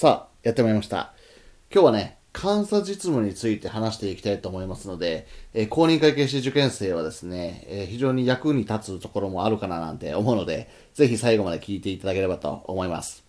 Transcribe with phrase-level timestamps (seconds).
[0.00, 1.12] さあ、やってまいりました。
[1.74, 13.24] 今日はね、監査実務について話していきたいと思いますので、えー公認会計士受験生はですね、えー非常に役に立つところもあるかななんて思うので、ぜひ最後まで聞いていただければと思います。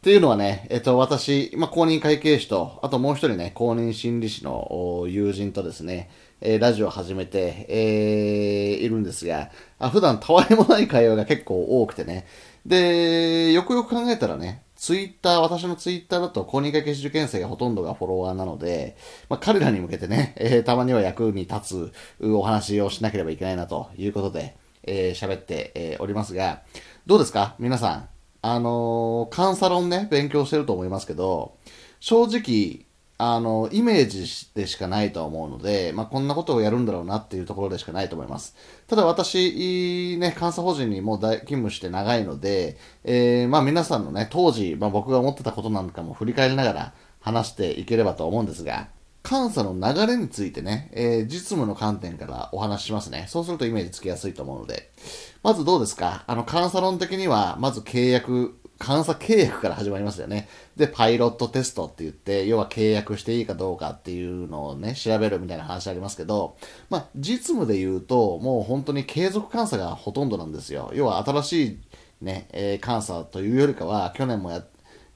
[0.00, 6.08] というのはね、えっと、私、まあ、公認会計士と、あともう一人ね、公認心理師の友人とですね、
[6.40, 12.26] えーラジオを始めて、えーいるんですが、あ普段たわいもない会話が結構多くてね、
[12.64, 18.96] で、よくよく考えたらね、ツイッター、私のツイッターだと公認会計士受験生がほとんどがフォロワーなので、
[19.28, 21.92] まあ、彼らに向けてね、 えーたまには役に立つ
[22.22, 26.62] お話をしなければいけないなということで、えー喋って、えーおりますが、
[27.06, 27.54] どうですか？
[27.58, 28.08] 皆さん。
[28.42, 31.56] あのーカンサロンね、勉強してると思いますけど、
[31.98, 32.85] 正直、
[33.18, 38.54] あの、イメージでしかないと思うので、まあ、こんなことをやるんだろうなっていうところでしかないと思います。
[38.88, 48.88] ただ私、ね、監査法人にもう勤務して長いので、えーまあ皆さんのね、当時、まあ僕が思ってたことなんかも振り返りながら話していければと思うんですが、
[49.28, 53.24] 監査の流れについてね、えー実務の観点からお話ししますね。
[53.28, 54.90] そうするとイメージつきやすいと思うので。
[55.42, 56.24] まずどうですか？
[56.26, 60.48] あの、監査論的には、まず契約、監査契約から始まりますよね。
[60.76, 66.56] で、パイロットテストって言って、要は契約していいかどうかっていうのをね、調べるみたいな話ありますけど、
[66.90, 70.90] まあ、実務で言うと、もう本当に継続監査がほとんどなんですよ。
[70.94, 71.78] 要は新しい
[72.20, 74.62] ね、えー監査というよりかは、去年もや、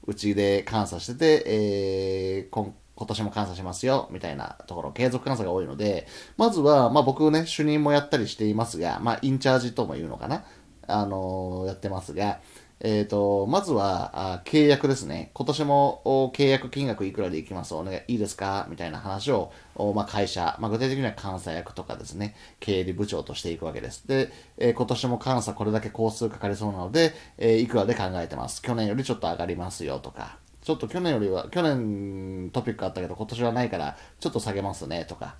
[0.07, 10.43] うちで監査してて、えー今今年も監査しますよ、みたいなところ、継続監査が多いので、まずは、まあ僕ね、主任もやったりしていますが、まあインチャージとも言うのかな、
[10.87, 12.39] あのーやってますが、
[12.83, 15.29] えっ、と、まずはあ契約ですね。
[15.35, 17.75] 今年も契約金額いくらでいきます？
[17.75, 18.65] お願い、いいですか？
[18.71, 19.51] みたいな話を、
[19.95, 24.07] まあ、会社、まあ、具体的には監査役とかですね、経理部長としていくわけです。
[24.07, 28.63] で、えー今年も監査これだけ工数かかりそうなので、えーいくらで考えてます？
[28.63, 35.35] 去年よりちょっと上がりますよとか、ちょっと去年よりは、去年トピックあったけど今年はないからちょっと下げますねとか、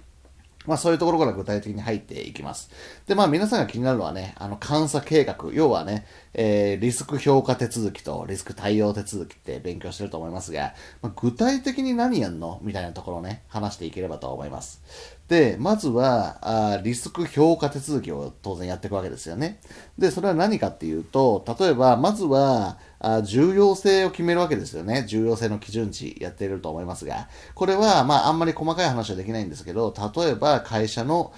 [0.66, 2.70] まあそういうところから具体的に入っていきます。
[3.08, 12.60] で、まあ皆さんが気になるのはね、あの監査計画、要はね、えーリスク評価手続きとリスク対応手続きって勉強してると思いますが、まあ、具体的に何やんの？
[12.62, 14.82] みたいなところをね、話していければと思います。
[15.32, 16.40] で、まずは、
[16.74, 19.62] あリスク評価手続きを当然やっていくわけですよね。
[19.98, 25.06] で、それは何かっていうと、例えば、まずは、あ重要性を決めるわけですよね。
[25.08, 31.32] 重要性の基準値やっていると思いますが、これは、まあ、あんまり細かい話はできないんですけど、例えば会社の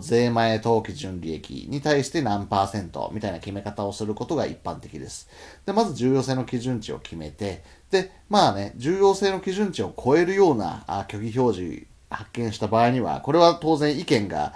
[0.00, 5.28] 税前当期純利益に対して何パーセントみたいな決め方をすることが一般的です。
[5.66, 14.54] で、まず重要性の基準値を決めて、で、まあね、重要性の基準値を超えるようなあ虚偽表示発見した場合には、これは当然意見が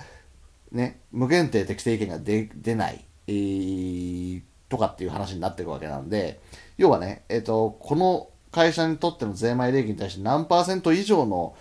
[0.72, 6.40] ね、無限定適正意見が出ない、えーとかっていう話になっていくわけなんで、
[6.76, 11.56] 要はね、えっ、と、この会社にとっての税前利益に対して何パーセント以上の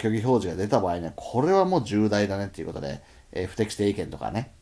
[0.00, 3.00] 虚偽表示が出た場合には、これはもう重大だねっていうことで、
[3.32, 4.52] えー不適正意見とかね、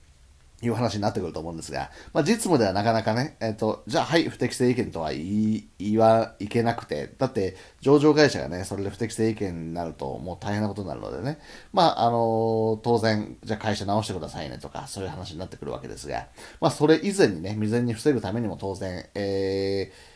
[0.62, 11.38] いう話になってくると思うんですが、まあ、実務ではなかなかね、えっ、と、じゃあ、はい、不適正意見とは言い、言わ、いけなくて、だって、上場会社がね、それで不適正意見になると、もう大変なことになるのでね、
[11.74, 16.26] まあ、あの当然、じゃあ会社直してくださいねとか、そういう話になってくるわけですが、
[16.60, 20.15] まあ、それ以前にね、未然に防ぐためにも当然、えー、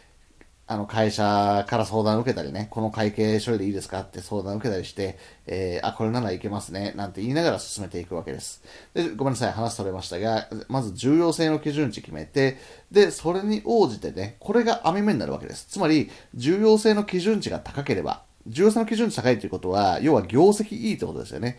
[0.70, 8.62] あの会社から相談を受けたりね、この会計処理でいいですかって相談を受けたりして、えーあ、これならいけますね、なんて言いながら進めていくわけです。
[8.94, 12.56] で、ごめんなさい、話それましたが、まず重要性の基準値決めて、
[12.92, 15.66] で、それに応じてね、これが網目になるわけです。
[15.68, 21.58] つまり、重要性の基準値が高ければ、重要性の基準値高いということは、要は業績いいってことですよね。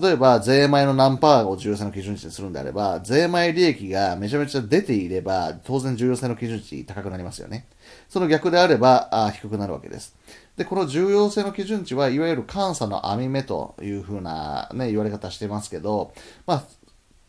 [0.00, 7.66] 例えば、税前の何パーを重要性の基準値にするんであれば、税前利益がめちゃめちゃ出ていれば、当然重要性の基準値高くなりますよね。
[8.08, 10.14] その逆であれば、あ低くなるわけです。
[10.56, 16.12] で、この重要性の基準値は、いわゆる監査の網目というふうな、ね、言われ方してますけど、
[16.46, 16.64] まあ、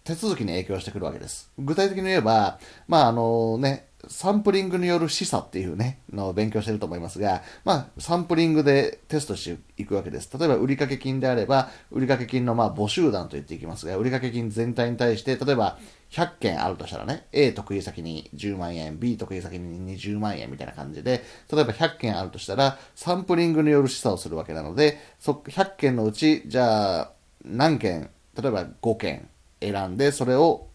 [0.03, 1.51] 手続きに影響してくるわけです。
[1.59, 10.30] 具体的に言えば、まああのね、サンプリングによる示唆っていうね、のを勉強してると思いますが、まあ、サンプリングでテストしていくわけです。
[10.38, 15.77] 例えば、売掛金であれば、売掛金のまあ募集団と言っていきますが、売掛金全体に対して、例えば、
[16.12, 27.12] 100件あるとしたらね、A 得意先に10万円、B 得意先に20万円みたいな感じで、例えば100件あるとしたら、サンプリングによる示唆をするわけなので、そ100件のうち、じゃあ、
[27.44, 28.10] 何件、
[28.42, 29.30] 例えば5件
[29.60, 30.66] 選んで、それを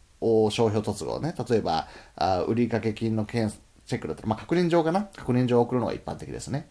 [0.51, 3.51] 商標突合ね、例えば、あ売掛金の件
[3.87, 5.09] チェックだったら、まあ、確認状かな？
[5.17, 6.69] 確認状を送るのが一般的ですね。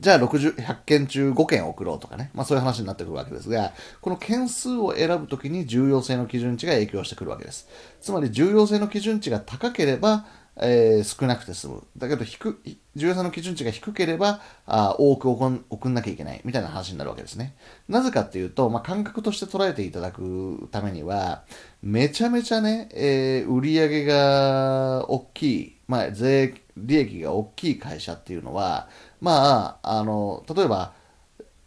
[0.00, 2.30] じゃあ60、100件中5件送ろうとかね。
[2.34, 7.68] まあそういう話になってくるわけですが、この件数を選ぶときに重要性の基準値が影響してくるわけです。
[8.00, 10.26] つまり重要性の基準値が高ければ、
[10.56, 11.82] えー、少なくて済む。
[11.96, 12.54] だけど低、
[12.96, 15.48] 重要性の基準値が低ければ、あ多く送
[15.88, 17.54] んなきゃいけないみたいな話になるわけですね。
[17.88, 21.44] なぜかっていうと、まあ、感覚として捉えていただくためには、
[21.82, 28.88] めちゃめちゃね、えー、売上が大きい、まあ、税、利益が大きい会社っていうのは、
[29.20, 30.92] まあ、あの、例えば、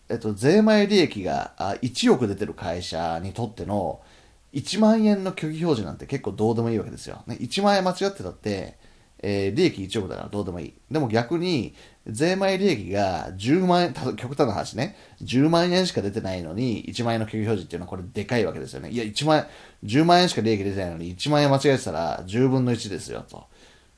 [0.10, 4.02] えっと、税前利益が1億出てる会社にとっての
[4.54, 7.24] 1万円の虚偽表示なんて結構どうでもいいわけですよ。
[7.28, 8.78] ね、1万円間違ってたって、
[9.26, 10.74] えー、利益1億だからどうでもいい。
[10.92, 11.74] でも逆に、
[12.06, 18.90] 税前利益が10万円、極端な話ね、10万円しか出てないのに、1万円の虚偽表示っていうのはこれでかいわけですよね。
[18.90, 19.46] いや、1万円、
[19.86, 23.46] 10万円しか利益出てないのに、1万円間違えてたら10分の1ですよ、と。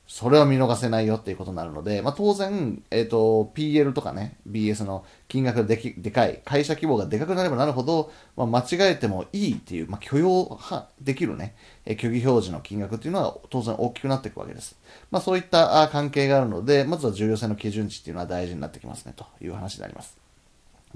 [0.06, 10.58] それは見逃せないよっていうことになるので、まあ、当然、え、ー、と、PL とかね、BS の金額ができでかい、会社規模がでかくなればなるほど、まあ、間違えてもいいっていう、まあ、許容
[11.00, 14.76] できるね、え虚偽表示の金額っていうのは当然大きくなっていくわけです。
[15.10, 20.25] まあ、そういった関係があるので、まずは重要性の基準値っていうのは大事になってきますね、という話になります。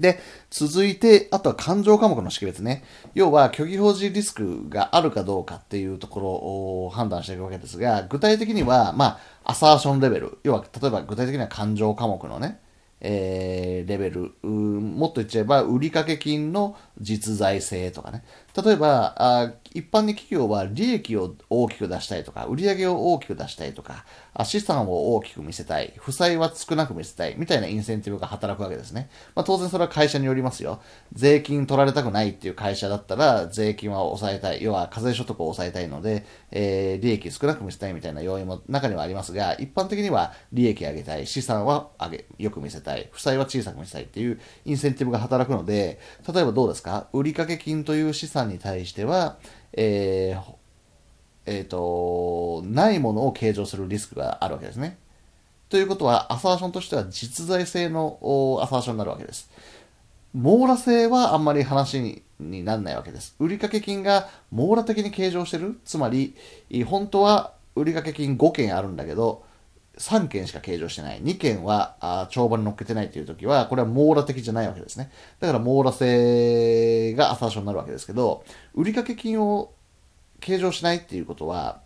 [0.01, 0.19] で、
[0.49, 2.83] 続いて、あとは感情科目の識別ね。
[3.13, 6.27] 要は、虚偽表示リスクがあるかどうかっていうところ
[6.85, 10.39] を判断していくわけですが、具体的には、まあ、アサーションレベル。
[10.43, 12.59] 要は、例えば具体的には感情科目のね、
[13.01, 18.23] えー、レベル、もっと言っちゃえば、売掛金の実在性とかね。
[18.63, 24.05] 例えば、あ一般に企業は利益を大きく出したいとか、売上を大きく出したいとか、
[24.43, 29.09] 資産を大きく見せたい、負債は少なく見せたい、みたいなインセンティブが働くわけですね。
[29.33, 30.81] まあ、当然それは会社によりますよ。
[31.13, 34.61] 税金取られたくないっていう会社だったら、税金は抑えたい。
[34.61, 47.07] 要は課税所得を抑えたいので、えー、利益少なく見せたいみたいな要因も中にはありますが、一般的には利益上げたい、資産は上げ、よく見せたい、負債は小さく見せたいっていうインセンティブが働くので、例えばどうですか？
[47.13, 49.37] 売掛金という資産に対しては、
[49.73, 50.53] えー、
[51.45, 54.97] えー、と、ないものを計上するリスクがあるわけですね。
[55.69, 58.17] ということは、アサーションとしては実在性の
[58.61, 59.49] アサーションになるわけです。
[60.33, 63.35] 網羅性はあんまり話ににならないわけです。
[63.39, 66.35] 売掛金が網羅的に計上してるつまり、
[66.85, 69.43] 本当は売掛金5件あるんだけど、
[69.97, 71.21] 3件しか計上してない。
[71.21, 75.11] 2件はあ帳場に乗っけてないという時は、これは網羅的じゃないわけですね。
[75.39, 78.43] だから網羅性がアサーションになるわけですけど、
[78.73, 79.73] 売掛金を
[80.39, 81.81] 計上しないっていうことは、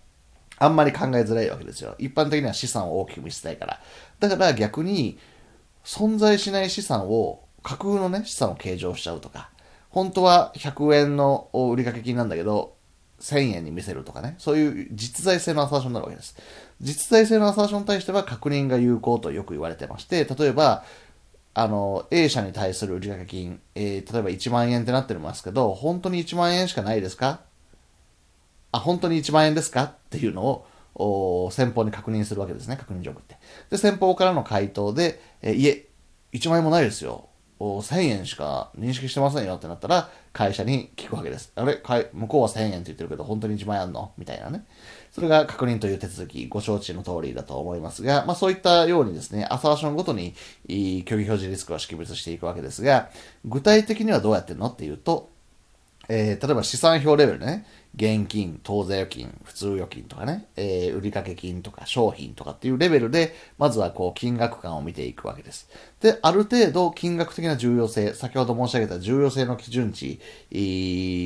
[0.57, 1.95] あんまり考えづらいわけですよ。
[1.97, 3.81] 一般的には資産を大きく見せたいから。
[4.19, 5.17] だから逆に、
[5.83, 9.49] 存在しない資産を、架空のね、資産を計上しちゃうとか、
[9.89, 12.74] 本当は100円の売掛金なんだけど、
[13.19, 16.35] 1000円に見せるとかね、そういう実在性のアサーションになるわけです。
[16.81, 20.83] 実在性のアサーションに対しては確認が有効とよく言われてまして、例えば、
[21.53, 27.39] あの、A 社に対する売掛金、えー、例えば1万円ってなってますけど、本当に1万円しかないですか？
[28.73, 29.83] あ、本当に1万円ですか？
[29.83, 30.65] っていうの
[30.95, 33.37] を、先方に確認するわけですね、確認状況って。
[33.69, 35.87] で、先方からの回答で、えいえ、
[36.33, 37.29] 1万円もないですよ。
[37.59, 41.53] 1000円しか認識してませんよってなったら、会社に聞くわけです。
[41.55, 41.81] あれ
[42.13, 44.11] 向こうは1000円って言ってるけど、本当に1万円あんの？
[44.17, 44.65] みたいなね。
[45.11, 50.33] それが確認という手続き、ご承知の通りだと思いますが、まあそういったようにですね、アサーションごとに、
[50.67, 53.09] 虚偽表示リスクは識別していくわけですが、
[53.45, 54.67] 具体的にはどうやってんの？
[54.67, 55.29] っていうと、
[56.07, 57.65] えー、例えば資産表レベルね、
[57.95, 65.69] 現金、当座預金、普通預金とかね、えー、売掛金とか商品とかっていうレベルで、まずはこう金額感を見ていくわけです。
[66.01, 70.19] で、ある程度金額的な重要性、先ほど申し上げた重要性の基準値、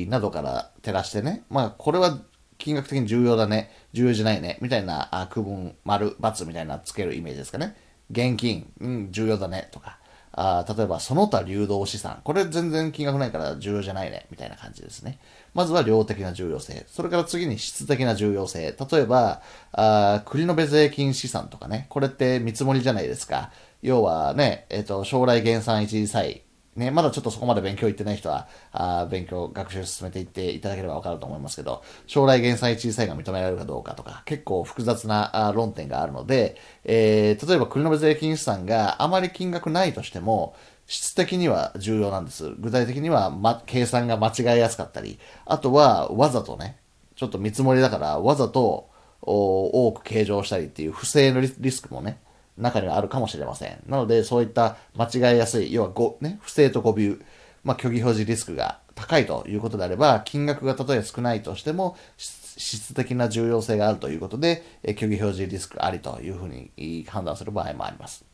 [0.08, 2.20] などから照らしてね、まあこれは
[2.58, 7.74] 金額的に重要だね、重要じゃないね、みたいな区分、丸、×みたいなつけるイメージですかね。
[8.10, 9.99] 現金、うん、重要だね、とか。
[10.42, 12.22] あ例えば、その他流動資産。
[12.24, 14.26] これ全然金額ないから重要じゃないね。
[14.30, 15.18] みたいな感じですね。
[15.52, 16.86] まずは量的な重要性。
[16.88, 18.74] それから次に質的な重要性。
[18.90, 19.42] 例えば、
[19.72, 21.84] あ国の別税金資産とかね。
[21.90, 23.50] これって見積もりじゃないですか。
[23.82, 26.42] 要はね、えっ、ー、と、将来減産一時債
[26.76, 40.54] ね、まだちょっとそこまで勉強行ってない人は、あ勉強、学習進めていっていただければわかると思いますけど、将来減災小さいが認められるかどうかとか、結構複雑なあ論点があるので、えー、例えば国の税金資産があまり金額ないとしても、
[40.86, 42.50] 質的には重要なんです。
[42.58, 46.78] 具体的には、ま、計算が間違いやすかったり、あとはわざとね、
[47.16, 48.90] ちょっと見積もりだからわざと
[49.22, 52.18] 多く計上したりっていう不正のリスクもね、
[52.60, 53.82] 中にはあるかもしれません。
[53.86, 57.18] なので、そういった間違いやすい、要はご、ね、不正と誤謬、
[57.64, 68.24] まあ、虚偽表示リスクが高いということであれば、金額がたとえ少ないとしても、質的な重要性があるということで、え虚偽表示リスクありというふうに判断する場合もあります。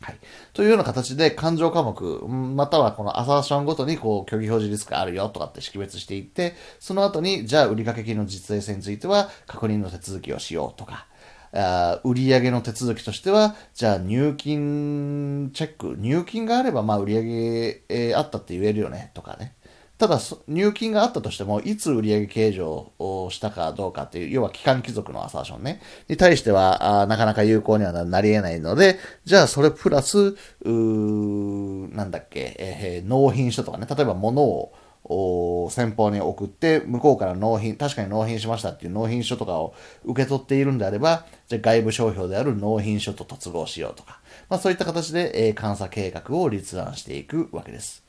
[0.00, 0.18] はい。
[0.52, 11.06] というような形で、勘定科目、またはこのアサーションごとに、こう、虚偽表示リスクあるよとかって識別していって、その後に、じゃあ、売掛金の実在性については、確認の手続きをしようとか、
[11.54, 19.54] あ売上の手続きとしては、じゃあ入金チェック、入金があればまあ売上、え、あったって言えるよねとかね。
[19.96, 20.18] ただ、
[20.48, 30.68] 入金があったとしても、いつ売上計上をしたかどうかっていう、要は期間貴族のアサーションね、に対しては、あなかなか有効にはなり得ないので、じゃあそれプラス、う
[31.94, 34.72] なんだっけ、えー、納品書とかね、例えば物を、
[35.70, 48.02] 先方に送って、向こうから納品、確かに納品しましたっていう納品書とかを受け取っているんであれば、じゃ外部商標である納品書と突合しようとか、まあそういった形で、えー、監査計画を立案していくわけです。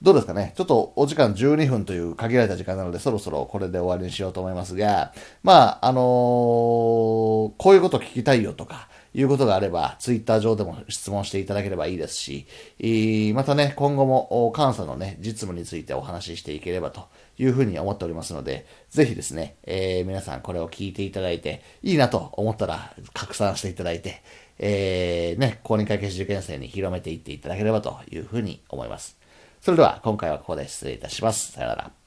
[0.00, 0.52] どうですかね？
[0.56, 12.46] ちょっとお時間12分という限られた時間なので、そろそろこれで終わりにしようと思いますが、まあ、あのー、こういうこと聞きたいよとか、いうことがあれば、ツイッター上でも質問していただければいいですし、
[13.34, 24.22] またね、今後も監査のね、実務についてお話ししていければというふうに思っておりますので、ぜひですね、えー、皆さんこれを聞いていただいて、いいなと思ったら拡散していただいて、
[24.58, 29.18] えー、ね、公認会計士受験生に広めていっていただければというふうに思います。
[29.60, 31.52] それでは今回はここで失礼いたします。
[31.52, 31.97] さよなら。